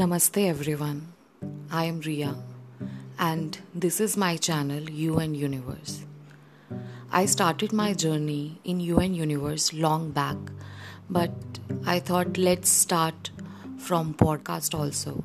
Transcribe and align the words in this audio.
Namaste 0.00 0.48
everyone. 0.48 1.12
I 1.70 1.84
am 1.84 2.00
Ria 2.00 2.34
and 3.18 3.58
this 3.74 4.00
is 4.00 4.16
my 4.16 4.38
channel 4.38 4.88
You 4.88 5.18
and 5.18 5.36
Universe. 5.36 6.04
I 7.12 7.26
started 7.26 7.74
my 7.74 7.92
journey 7.92 8.62
in 8.64 8.80
You 8.80 8.96
and 8.96 9.14
Universe 9.14 9.74
long 9.74 10.10
back 10.10 10.38
but 11.10 11.34
I 11.84 11.98
thought 11.98 12.38
let's 12.38 12.70
start 12.70 13.30
from 13.88 14.14
podcast 14.14 14.74
also 14.74 15.22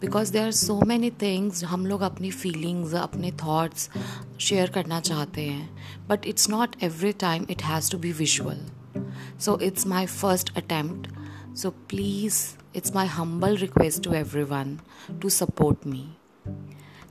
because 0.00 0.32
there 0.32 0.44
are 0.44 0.52
so 0.52 0.80
many 0.86 1.10
things 1.22 1.64
हम 1.64 1.86
लोग 1.86 2.00
अपनी 2.02 2.30
feelings 2.30 2.94
अपने 2.94 3.30
thoughts 3.42 3.88
share 4.40 4.70
करना 4.70 5.00
चाहते 5.00 5.42
हैं 5.48 6.06
but 6.08 6.26
it's 6.26 6.50
not 6.50 6.82
every 6.82 7.12
time 7.28 7.46
it 7.50 7.62
has 7.62 7.90
to 7.92 7.98
be 7.98 8.12
visual 8.12 8.66
so 9.40 9.58
it's 9.62 9.86
my 9.86 10.06
first 10.06 10.56
attempt 10.56 11.21
So 11.53 11.71
please 11.71 12.57
it's 12.73 12.93
my 12.93 13.05
humble 13.05 13.57
request 13.57 14.03
to 14.03 14.13
everyone 14.13 14.81
to 15.21 15.29
support 15.29 15.85
me. 15.85 16.17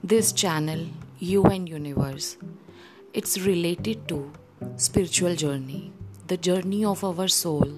This 0.05 0.33
channel, 0.33 0.87
UN 1.19 1.67
Universe, 1.67 2.37
it's 3.13 3.41
related 3.41 4.07
to 4.09 4.31
spiritual 4.77 5.35
journey, 5.35 5.93
the 6.29 6.37
journey 6.37 6.85
of 6.85 7.03
our 7.03 7.27
soul, 7.27 7.69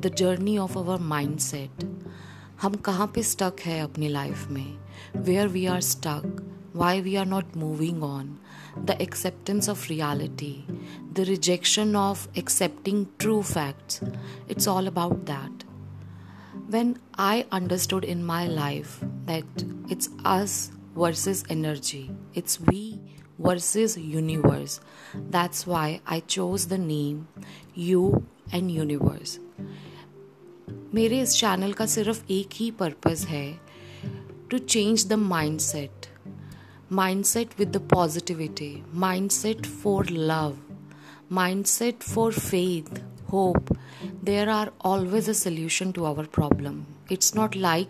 the 0.00 0.08
journey 0.08 0.58
of 0.58 0.76
our 0.76 0.98
mindset. 0.98 1.84
हम 2.62 2.74
कहाँ 2.86 3.06
पे 3.14 3.22
stuck 3.22 3.60
है 3.66 3.80
अपनी 3.80 4.08
life 4.08 4.48
में 4.50 4.78
where 5.16 5.48
we 5.48 5.66
are 5.66 5.80
stuck 5.80 6.44
why 6.72 7.00
we 7.00 7.16
are 7.16 7.24
not 7.24 7.56
moving 7.56 8.02
on, 8.02 8.38
the 8.84 9.00
acceptance 9.02 9.68
of 9.68 9.88
reality, 9.90 10.64
the 11.12 11.24
rejection 11.24 11.96
of 11.96 12.28
accepting 12.36 13.08
true 13.18 13.42
facts. 13.42 14.00
It's 14.48 14.66
all 14.66 14.86
about 14.86 15.26
that 15.26 15.61
when 16.72 16.98
I 17.14 17.46
understood 17.50 18.04
in 18.04 18.24
my 18.24 18.46
life 18.46 19.00
that 19.26 19.44
it's 19.88 20.08
us 20.24 20.70
versus 20.96 21.44
energy, 21.48 22.10
it's 22.34 22.60
we 22.60 23.00
versus 23.38 23.96
universe, 23.96 24.80
that's 25.30 25.66
why 25.66 26.00
I 26.06 26.20
chose 26.20 26.66
the 26.66 26.78
name 26.78 27.28
You 27.74 28.26
and 28.52 28.70
Universe. 28.70 29.38
मेरे 30.94 31.20
इस 31.20 31.34
channel 31.36 31.72
का 31.72 31.86
सिर्फ 31.86 32.30
एक 32.30 32.54
ही 32.54 32.70
purpose 32.78 33.24
है 33.28 33.46
to 34.50 34.58
change 34.58 35.06
the 35.06 35.12
mind 35.12 35.58
set 35.60 36.06
mind 36.92 37.24
set 37.24 37.48
with 37.58 37.68
the 37.76 37.80
positivity 37.92 38.70
mind 38.94 39.30
set 39.30 39.66
for 39.82 40.10
love 40.10 40.56
mind 41.32 41.64
set 41.64 42.02
for 42.02 42.32
faith 42.32 43.00
hope 43.33 43.73
there 44.23 44.49
are 44.49 44.71
always 44.85 45.29
a 45.29 45.33
solution 45.33 45.91
to 45.91 46.03
our 46.03 46.25
problem 46.33 46.83
it's 47.11 47.35
not 47.35 47.55
like 47.55 47.89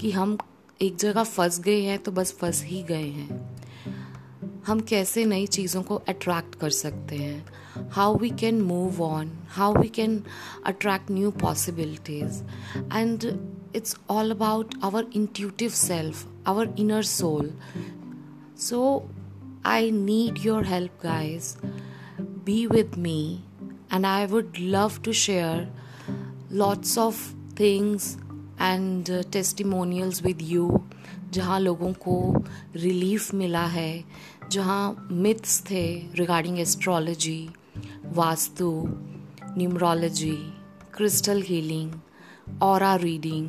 कि 0.00 0.10
हम 0.10 0.38
एक 0.80 0.96
जगह 0.96 1.24
फंस 1.24 1.60
गए 1.60 1.80
हैं 1.80 1.98
तो 1.98 2.12
बस 2.12 2.32
फंस 2.32 2.62
ही 2.64 2.82
गए 2.82 3.08
हैं। 3.08 3.42
हम 4.66 4.80
कैसे 4.80 5.24
नई 5.24 5.46
चीज़ों 5.46 5.82
को 5.82 5.94
अट्रैक्ट 6.08 6.54
कर 6.54 6.70
सकते 6.70 7.16
हैं? 7.16 7.88
How 7.92 8.16
we 8.18 8.30
can 8.30 8.60
move 8.60 9.02
on 9.02 9.32
how 9.48 9.74
we 9.74 9.88
can 9.88 10.22
attract 10.66 11.10
new 11.10 11.30
possibilities 11.40 12.42
and 12.92 13.24
it's 13.76 13.96
all 14.10 14.30
about 14.30 14.74
our 14.84 15.06
intuitive 15.14 15.70
self 15.70 16.26
our 16.46 16.74
inner 16.78 17.02
soul 17.02 17.50
so 18.58 18.82
I 19.66 19.90
need 19.90 20.44
your 20.46 20.66
help 20.66 20.98
guys 21.02 21.56
be 22.46 22.66
with 22.66 22.94
me 22.98 23.20
and 23.92 24.06
I 24.06 24.26
would 24.26 24.52
love 24.60 24.92
to 25.04 25.12
share 25.12 25.74
lots 26.52 26.98
of 26.98 27.32
things 27.60 28.16
and 28.60 29.24
testimonials 29.32 30.22
with 30.22 30.38
you 30.42 30.84
जहाँ 31.30 31.60
लोगों 31.60 31.92
को 31.92 32.44
relief 32.76 33.34
मिला 33.34 33.66
है, 33.66 34.04
जहाँ 34.50 35.08
myths 35.10 35.62
थे 35.70 36.06
regarding 36.14 36.58
astrology 36.58 37.48
vastu 38.04 38.84
numerology 39.58 40.52
crystal 40.94 41.42
healing 41.42 41.92
और 42.62 43.00
reading 43.00 43.48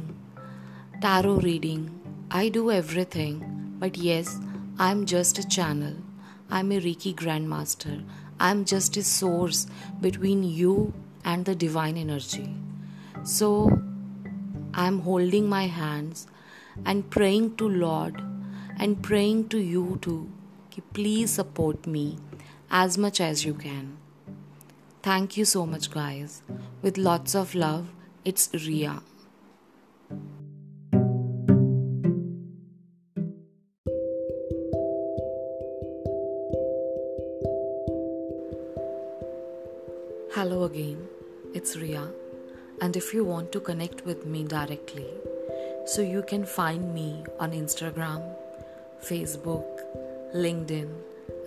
tarot 0.96 1.40
reading 1.40 1.88
I 2.32 2.50
do 2.50 2.72
everything 3.06 3.42
but 3.80 3.92
yes 3.98 4.40
I 4.80 4.92
am 4.92 5.06
just 5.06 5.40
a 5.40 5.42
channel 5.42 5.98
I 6.52 6.60
am 6.60 6.72
a 6.72 6.80
Reiki 6.80 7.14
grand 7.14 7.48
master 7.48 8.08
Grandmaster. 8.40 8.46
I'm 8.48 8.66
just 8.66 8.98
a 8.98 9.04
source 9.04 9.68
between 10.02 10.44
you 10.44 10.94
and 11.24 11.46
the 11.46 11.56
divine 11.56 11.98
energy. 11.98 12.56
So 13.24 13.82
I'm 14.74 15.00
holding 15.00 15.50
my 15.50 15.68
hands 15.68 16.28
and 16.86 17.10
praying 17.10 17.56
to 17.58 17.68
Lord 17.68 18.22
and 18.80 19.02
praying 19.02 19.50
to 19.50 19.58
you 19.58 20.00
too. 20.02 20.30
Please 20.94 21.32
support 21.32 21.88
me 21.88 22.18
as 22.70 22.98
much 22.98 23.22
as 23.22 23.46
you 23.46 23.54
can. 23.54 23.98
Thank 25.02 25.38
you 25.38 25.46
so 25.46 25.66
much, 25.66 25.92
guys. 25.92 26.42
With 26.82 26.98
lots 26.98 27.36
of 27.36 27.56
love, 27.56 27.88
it's 28.26 28.50
Ria. 28.54 29.02
Hello 40.36 40.66
again, 40.66 41.08
it's 41.54 41.78
Ria, 41.78 42.10
and 42.82 42.98
if 42.98 43.14
you 43.14 43.24
want 43.24 43.54
to 43.54 43.62
connect 43.62 44.06
with 44.06 44.26
me 44.26 44.44
directly, 44.44 45.08
so 45.86 46.02
you 46.02 46.24
can 46.24 46.46
find 46.46 46.94
me 46.94 47.24
on 47.40 47.54
Instagram, 47.54 48.36
Facebook, 49.02 49.64
LinkedIn, 50.36 50.90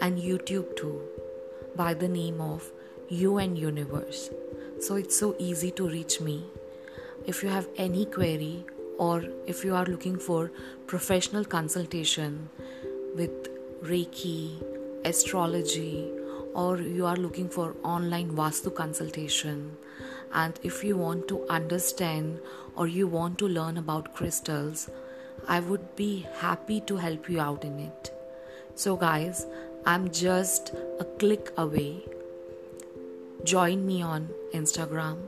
and 0.01 0.17
YouTube 0.17 0.75
too 0.75 1.03
by 1.77 1.93
the 1.93 2.09
name 2.09 2.41
of 2.41 2.73
You 3.11 3.37
and 3.37 3.59
Universe. 3.59 4.31
So 4.81 4.95
it's 4.95 5.19
so 5.19 5.37
easy 5.39 5.71
to 5.73 5.87
reach 5.87 6.23
me. 6.23 6.45
If 7.27 7.43
you 7.43 7.51
have 7.51 7.69
any 7.77 8.07
query 8.07 8.65
or 8.97 9.23
if 9.47 9.67
you 9.67 9.75
are 9.75 9.85
looking 9.85 10.19
for 10.19 10.51
professional 10.87 11.45
consultation 11.45 12.49
with 13.15 13.83
Reiki, 13.83 14.63
astrology, 15.05 16.11
or 16.59 16.79
you 16.79 17.07
are 17.07 17.17
looking 17.17 17.49
for 17.49 17.67
online 17.85 18.31
vastu 18.39 18.75
consultation. 18.75 19.77
And 20.33 20.59
if 20.63 20.83
you 20.85 20.97
want 20.97 21.29
to 21.29 21.45
understand 21.49 22.41
or 22.75 22.87
you 22.87 23.07
want 23.07 23.39
to 23.43 23.49
learn 23.59 23.79
about 23.83 24.15
crystals 24.15 24.91
i 25.55 25.61
would 25.69 25.85
be 25.97 26.27
happy 26.41 26.81
to 26.91 26.97
help 26.97 27.29
you 27.31 27.41
out 27.41 27.65
in 27.65 27.79
it. 27.79 28.11
So 28.75 28.97
guys 28.97 29.47
i'm 29.87 30.11
just 30.11 30.73
a 31.01 31.05
click 31.23 31.53
away. 31.57 32.05
Join 33.45 33.87
me 33.87 34.03
on 34.03 34.29
instagram 34.61 35.19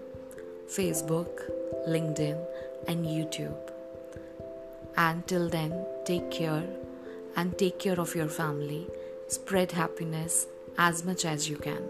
facebook 0.76 1.42
linkedin 1.88 2.44
and 2.88 3.06
youtube. 3.06 3.72
And 4.96 5.26
till 5.26 5.48
then 5.48 5.74
take 6.04 6.30
care 6.30 6.64
and 7.36 7.56
take 7.58 7.78
care 7.78 8.00
of 8.00 8.14
your 8.14 8.28
family. 8.28 8.86
Spread 9.28 9.72
happiness 9.72 10.46
as 10.80 11.04
much 11.04 11.26
as 11.26 11.46
you 11.46 11.56
can. 11.56 11.82